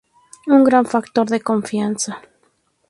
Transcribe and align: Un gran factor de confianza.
Un 0.55 0.63
gran 0.63 0.83
factor 0.87 1.27
de 1.29 1.39
confianza. 1.41 2.23